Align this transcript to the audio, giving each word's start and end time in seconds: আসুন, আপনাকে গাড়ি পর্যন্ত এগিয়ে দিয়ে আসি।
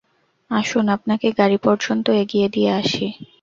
আসুন, 0.51 0.85
আপনাকে 0.89 1.27
গাড়ি 1.31 1.57
পর্যন্ত 1.57 2.05
এগিয়ে 2.21 2.47
দিয়ে 2.49 2.71
আসি। 2.71 3.07